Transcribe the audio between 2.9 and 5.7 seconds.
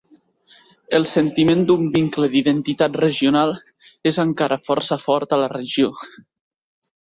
regional és encara força fort a la